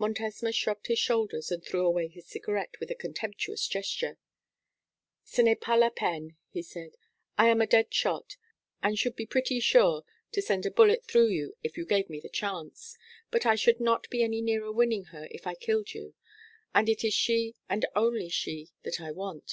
Montesma 0.00 0.52
shrugged 0.54 0.86
his 0.86 0.98
shoulders, 0.98 1.50
and 1.50 1.62
threw 1.62 1.84
away 1.84 2.08
his 2.08 2.24
cigarette 2.26 2.80
with 2.80 2.90
a 2.90 2.94
contemptuous 2.94 3.66
gesture. 3.66 4.16
'Ce 5.22 5.36
n'est 5.42 5.54
pas 5.60 5.76
la 5.78 5.90
peine,' 5.90 6.38
he 6.48 6.62
said; 6.62 6.96
'I 7.36 7.48
am 7.50 7.60
a 7.60 7.66
dead 7.66 7.92
shot, 7.92 8.38
and 8.82 8.98
should 8.98 9.14
be 9.14 9.26
pretty 9.26 9.60
sure 9.60 10.02
to 10.32 10.40
send 10.40 10.64
a 10.64 10.70
bullet 10.70 11.04
through 11.04 11.28
you 11.28 11.58
if 11.62 11.76
you 11.76 11.84
gave 11.84 12.08
me 12.08 12.18
the 12.20 12.30
chance; 12.30 12.96
but 13.30 13.44
I 13.44 13.54
should 13.54 13.78
not 13.78 14.08
be 14.08 14.22
any 14.22 14.40
nearer 14.40 14.72
winning 14.72 15.04
her 15.12 15.28
if 15.30 15.46
I 15.46 15.54
killed 15.54 15.92
you: 15.92 16.14
and 16.74 16.88
it 16.88 17.04
is 17.04 17.12
she 17.12 17.54
and 17.68 17.82
she 17.82 17.90
only 17.94 18.30
that 18.82 18.98
I 18.98 19.12
want. 19.12 19.52